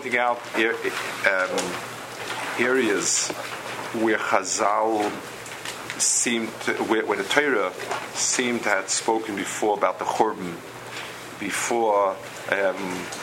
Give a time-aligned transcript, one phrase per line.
[0.00, 1.72] pointing out um,
[2.58, 3.28] areas
[4.00, 5.10] where Chazal
[6.00, 7.70] seemed to, where, where, the Torah
[8.14, 10.54] seemed to have spoken before about the Churban,
[11.38, 12.12] before
[12.50, 12.76] um,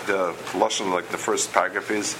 [0.05, 2.13] the lashon, like the first paragraph is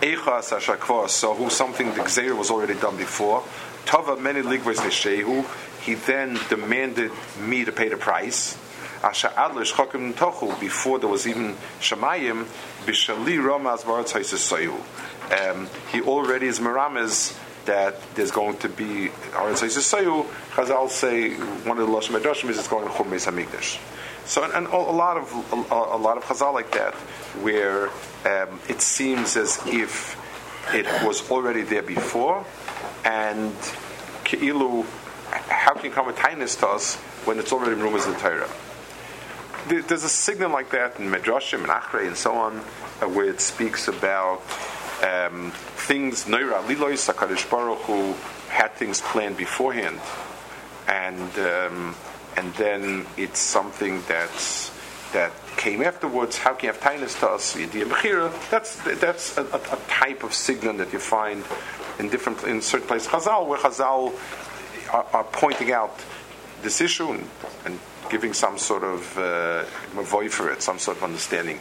[0.00, 3.42] Eichas so Sahu, something the Gzeir was already done before.
[3.86, 5.44] Tava many Neshehu.
[5.82, 7.10] He then demanded
[7.40, 8.56] me to pay the price.
[9.02, 12.44] Asha Adlish Chakim Tochu, before there was even Shemayim,
[12.84, 14.12] Bishali Ramaz Baratz
[15.50, 20.26] um, He already is Miramis that there's going to be Aretz Sayu.
[20.50, 23.80] Chazal say one of the Lashon Medrashim is it's going to Churmeis Hamikdash.
[24.26, 26.94] So, and, a, lot of a, a, lot of Chazal like that,
[27.42, 27.88] where
[28.26, 30.16] um, it seems as if
[30.74, 32.44] it was already there before,
[33.04, 33.52] and
[34.24, 34.84] Keilu,
[35.30, 38.48] how can you come with kindness to us when it's already rumors in the Torah?
[39.68, 43.40] There's a signal like that in Medrashim and Achrei and so on, uh, where it
[43.40, 44.40] speaks about
[45.02, 46.24] um, things.
[46.24, 48.14] Noira Lilois Sakarish Baruch who
[48.48, 50.00] had things planned beforehand,
[50.88, 51.94] and um,
[52.36, 54.70] and then it's something that's
[55.12, 56.38] that came afterwards.
[56.38, 57.54] How can you have tinus to us?
[58.50, 61.44] That's that's a, a, type of signal that you find
[61.98, 63.08] in different in certain places.
[63.08, 64.14] Chazal, where Chazal
[64.92, 66.02] are, are pointing out
[66.62, 67.28] this issue and,
[67.64, 67.78] and
[68.10, 69.64] giving some sort of uh,
[70.28, 71.58] for it, some sort of understanding.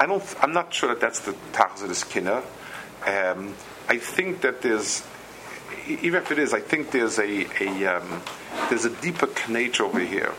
[0.00, 0.22] I don't.
[0.42, 2.42] I'm not sure that that's the Tachzidus Kinna.
[3.06, 3.54] Um,
[3.88, 5.04] I think that there's,
[5.88, 8.22] even if it is, I think there's a, a um,
[8.68, 10.32] there's a deeper nature over here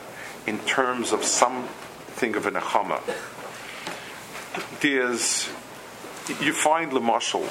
[0.47, 3.01] in terms of something of an achama.
[4.81, 5.49] There's,
[6.41, 7.43] you find Lamashal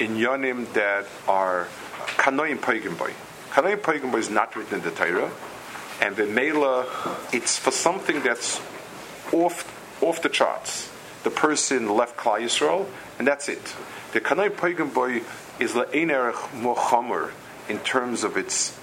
[0.00, 1.68] in Yonim that are
[2.16, 3.12] Kanoim Peigenboy.
[3.50, 5.30] Kanoim Peigenboy is not written in the Torah,
[6.06, 6.86] and the Mela,
[7.32, 8.60] it's for something that's
[9.32, 9.66] off,
[10.00, 10.88] off the charts.
[11.24, 12.86] The person left Klal Yisrael,
[13.18, 13.74] and that's it.
[14.12, 15.22] The Kanoim Boy
[15.58, 17.32] is La'ein Erech Mochamer
[17.68, 18.78] in terms of its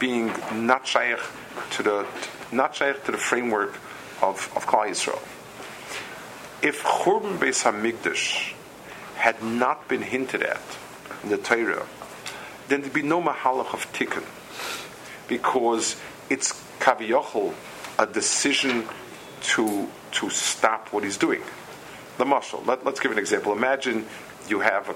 [0.00, 1.20] being not shaykh
[1.72, 2.06] to the
[2.50, 3.74] not shaykh to the framework
[4.20, 5.22] of, of Klal Yisrael.
[6.62, 8.54] If Churban Beis Hamikdash
[9.14, 10.60] had not been hinted at
[11.22, 11.86] in the Torah,
[12.66, 14.24] then there'd be no mahalach of tikkun,
[15.28, 15.94] because
[16.30, 17.52] it's kaviyochel
[17.98, 18.88] a decision
[19.42, 21.42] to to stop what he's doing.
[22.18, 22.62] The muscle.
[22.66, 23.52] Let, us give an example.
[23.52, 24.06] Imagine
[24.48, 24.94] you have a,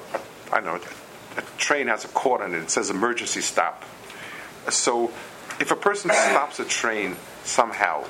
[0.54, 0.88] I don't know
[1.36, 2.58] a train has a cord on it.
[2.58, 3.82] It says emergency stop.
[4.70, 5.12] So,
[5.60, 8.04] if a person stops a train somehow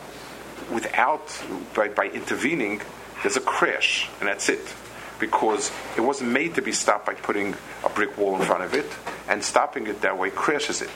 [0.73, 1.43] without
[1.75, 2.81] by, by intervening,
[3.23, 4.75] there's a crash, and that's it
[5.19, 7.55] because it wasn't made to be stopped by putting
[7.85, 8.87] a brick wall in front of it,
[9.29, 10.91] and stopping it that way crashes it.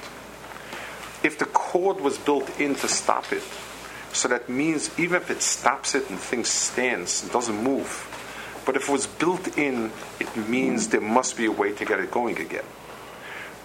[1.22, 3.42] If the cord was built in to stop it,
[4.12, 8.06] so that means even if it stops it and things stands, it doesn't move.
[8.64, 9.90] But if it was built in,
[10.20, 12.64] it means there must be a way to get it going again.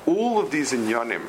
[0.06, 1.28] All of these inyanim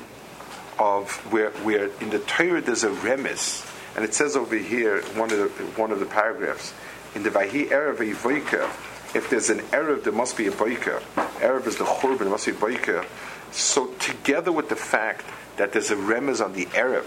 [0.79, 5.31] of where, where in the Torah there's a remes, and it says over here one
[5.31, 6.75] of the one of the paragraphs
[7.15, 8.69] in the Vahi Erev Yivoika,
[9.15, 11.01] if there's an Erev, there must be a Boika.
[11.39, 13.07] Erev is the Churban, there must be a Boika.
[13.53, 15.25] So together with the fact
[15.57, 17.07] that there's a remes on the Erev,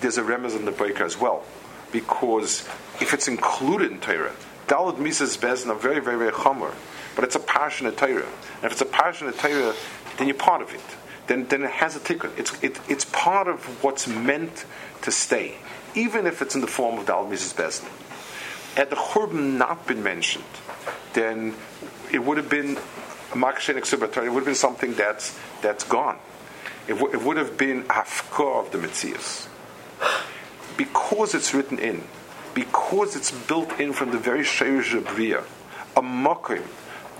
[0.00, 1.44] there's a remes on the Boika as well.
[1.90, 2.66] Because
[3.00, 4.32] if it's included in Torah,
[4.66, 6.74] Dalad Mises Bezin are very, very, very chomer.
[7.14, 8.24] But it's a passionate Torah.
[8.24, 9.74] And if it's a passionate Torah,
[10.16, 10.80] then you're part of it.
[11.26, 12.36] Then, then it has a tikkun.
[12.38, 14.64] It's, it, it's part of what's meant
[15.02, 15.56] to stay,
[15.94, 17.88] even if it's in the form of Dalad Mises Bezin
[18.76, 20.44] had the Churban not been mentioned,
[21.12, 21.54] then
[22.10, 22.78] it would have been
[23.34, 26.18] It would have been something that's, that's gone.
[26.88, 29.48] It, w- it would have been Hafkor of the Metzias.
[30.76, 32.02] Because it's written in,
[32.54, 35.44] because it's built in from the very Shayrish Bria,
[35.96, 36.62] a Mokim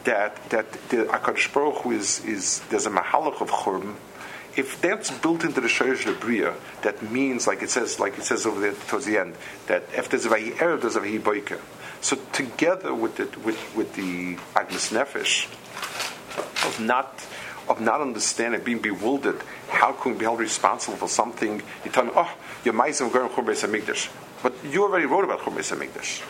[0.05, 3.95] that, that the Akadosh Baruch Hu is, is, there's a Mahalach of Churban,
[4.57, 8.45] if that's built into the Shayrish Lebriya, that means, like it says, like it says
[8.45, 9.35] over there towards the end,
[9.67, 11.59] that if there's a Vahi Erev, there's a Vahi Boika.
[12.01, 15.47] So together with the, with, with the Agnes Nefesh,
[16.67, 17.27] of not
[17.69, 21.63] of not understanding, being bewildered, how can we be held responsible for something?
[21.85, 24.09] You tell me, oh, you're Maisim Gerim Chum Beis
[24.43, 26.23] But you already wrote about Chum Beis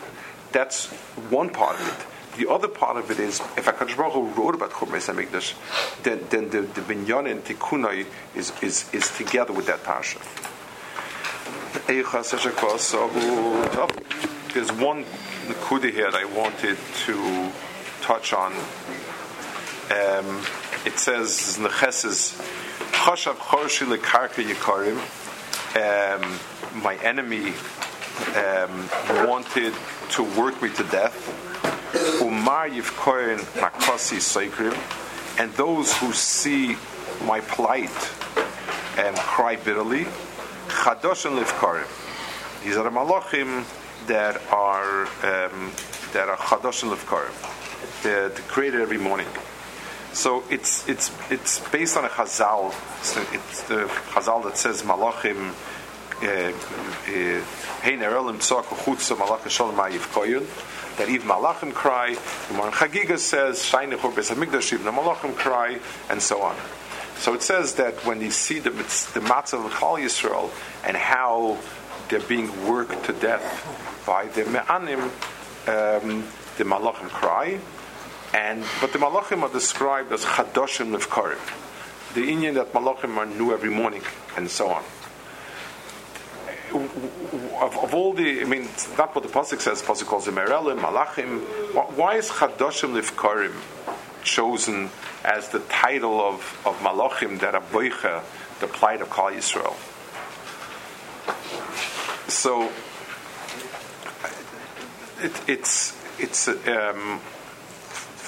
[0.51, 0.87] That's
[1.29, 2.05] one part of it.
[2.37, 5.53] The other part of it is, if HaKadosh Baruch Hu wrote about Churmes HaMikdash,
[6.01, 10.17] then, then the, the Binyan and Tikkunai is, is, is together with that Parsha.
[14.53, 15.05] There's one
[15.47, 17.51] Nakuda here that I wanted to
[18.01, 18.53] touch on.
[19.91, 20.43] Um,
[20.85, 22.37] it says, Necheses,
[22.91, 24.97] Chashav Chorshi Lekarka Yikarim,
[25.75, 27.53] um, my enemy
[28.35, 29.73] um, wanted
[30.09, 31.29] to work me to death
[32.21, 34.75] Umar Yivkoin Makosi Seikrim,
[35.39, 36.75] and those who see
[37.25, 37.89] my plight
[38.97, 40.05] and cry bitterly,
[40.67, 41.87] Chadosh and Livkarim.
[42.63, 43.63] These are the malachim
[44.07, 45.71] that are um,
[46.13, 48.03] that are Chadosh and Livkarim.
[48.03, 49.27] They're created every morning.
[50.13, 52.73] So it's it's it's based on a Chazal.
[53.33, 55.53] It's the Chazal that says malachim.
[59.49, 60.45] Shalom ma'yivkoyun
[60.97, 62.15] that even Malachim cry.
[62.47, 65.79] The Moran Chagiga says, Beis Hamikdash, even Malachim cry,
[66.09, 66.55] and so on.
[67.17, 70.49] So it says that when you see the, the matzah of Chal Yisrael
[70.85, 71.57] and how
[72.09, 75.03] they're being worked to death by the Me'anim,
[75.67, 76.27] um,
[76.57, 77.59] the Malachim cry,
[78.33, 81.39] and but the Malachim are described as Chadoshim Levkarim,
[82.13, 84.01] the Indian that Malachim are new every morning,
[84.35, 84.83] and so on
[86.73, 89.81] of, of, all the, I mean, that's what the pasuk says.
[89.81, 91.41] Pasuk calls them Merelim, Malachim.
[91.95, 93.53] Why is Chadoshim Livkarim
[94.23, 94.89] chosen
[95.23, 98.23] as the title of, of Malachim that are boicha,
[98.59, 99.75] the plight of Kal Yisrael?
[102.29, 102.71] So
[105.21, 107.19] it, it's it's um,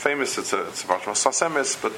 [0.06, 0.38] famous.
[0.38, 1.92] It's a it's about Sasemis, but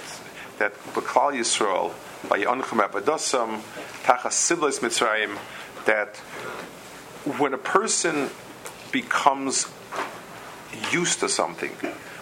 [0.60, 1.92] that Klal Yisrael
[2.30, 3.60] by Yonchem Abadosam
[4.06, 5.38] Tachas Siblis Mitzrayim
[5.84, 6.16] that
[7.38, 8.30] when a person
[8.94, 9.68] becomes
[10.94, 11.72] used to something,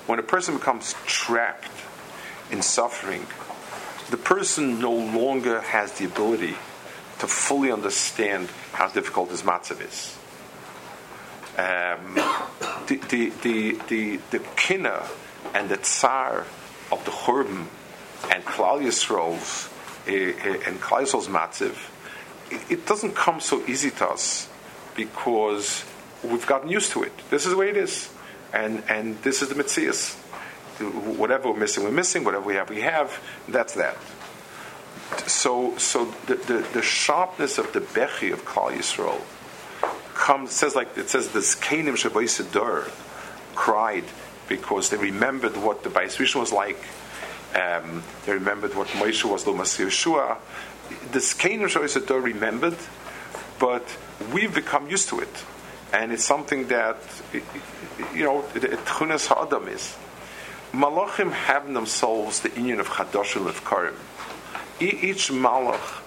[0.07, 1.69] when a person becomes trapped
[2.49, 3.27] in suffering,
[4.09, 6.55] the person no longer has the ability
[7.19, 10.17] to fully understand how difficult his matzav is.
[11.59, 12.15] Um,
[12.87, 15.07] the, the, the, the, the kina
[15.53, 16.45] and the tsar
[16.91, 17.67] of the churban
[18.31, 19.69] and Klal Yisrael's
[20.07, 21.75] and eh, eh, Klal Yisrael's matzav
[22.51, 24.47] it doesn't come so easy to us
[24.95, 25.83] because
[26.23, 27.11] we've gotten used to it.
[27.29, 28.09] This is the way it is.
[28.53, 30.15] And, and this is the Mitzias.
[31.17, 32.23] Whatever we're missing, we're missing.
[32.23, 33.21] Whatever we have, we have.
[33.47, 33.97] That's that.
[35.27, 39.21] So, so the, the, the sharpness of the Bechi of Klal Yisrael
[40.13, 42.41] comes, says like, it says, the Zkenim Shabbos
[43.55, 44.03] cried
[44.47, 46.77] because they remembered what the Bais Rishon was like.
[47.55, 50.37] Um, they remembered what Moshe was, Lomas Yeshua
[51.11, 52.77] the Skaner Shoisator remembered,
[53.59, 53.85] but
[54.33, 55.43] we've become used to it.
[55.93, 56.97] And it's something that,
[58.13, 59.95] you know, Tchunas Ha'adam is.
[60.73, 63.95] Malachim have themselves the union of Chadosh and Karim.
[64.79, 66.03] Each Malach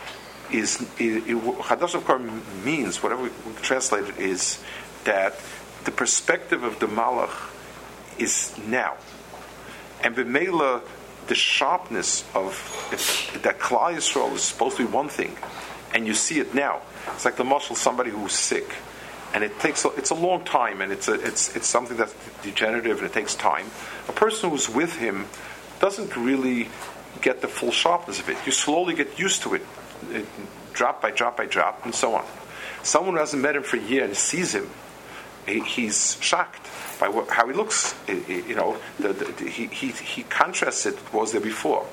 [0.53, 3.31] is, Chadosh and Karim means, whatever we
[3.63, 4.63] translate it, is
[5.05, 5.35] that
[5.85, 7.51] the perspective of the Malach
[8.19, 8.97] is now.
[10.03, 10.83] And B'meila,
[11.27, 12.53] the sharpness of
[13.43, 15.37] that Klal Yisrael is supposed to be one thing,
[15.95, 16.81] and you see it now.
[17.15, 18.75] It's like the muscle somebody who's sick,
[19.35, 22.15] and it takes a, it's a long time, and it's a, it's it's something that's
[22.43, 23.67] degenerative, and it takes time.
[24.09, 25.27] A person who's with him
[25.81, 26.69] doesn't really
[27.21, 28.37] get the full sharpness of it.
[28.47, 29.63] You slowly get used to it,
[30.11, 30.27] it
[30.73, 32.25] drop by drop by drop, and so on.
[32.83, 34.71] Someone who hasn't met him for a year and sees him,
[35.49, 36.69] he, he's shocked
[37.01, 37.95] by what, how he looks.
[38.09, 41.87] Eh, eh, you know, the, the, he, he, he contrasts it was there before.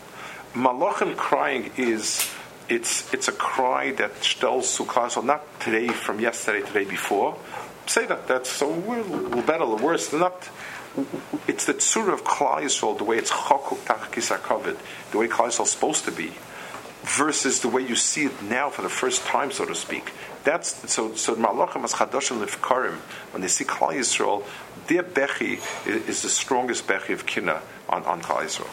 [0.53, 2.31] Malachim crying is
[2.67, 7.37] it's it's a cry that to so not today from yesterday, today before.
[7.85, 9.03] Say that that's so we're
[9.43, 10.11] better or worse.
[10.13, 10.49] Not
[11.47, 14.77] it's the tzura of Klal the way it's chokuk tachakis covered,
[15.12, 16.31] the way Klal is supposed to be,
[17.05, 20.12] versus the way you see it now for the first time, so to speak.
[20.43, 21.15] That's so.
[21.15, 22.97] So Malachim as Chadoshim Lifkarim,
[23.31, 24.43] when they see Klal Yisrael,
[24.88, 28.69] their bechi is, the strongest bechi of kina on on Klal Yisrael.